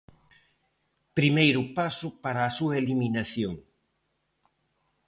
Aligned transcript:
'Primeiro 1.13 1.61
paso 1.77 2.07
para 2.23 2.41
a 2.43 2.53
súa 2.57 2.73
eliminación'. 2.81 3.57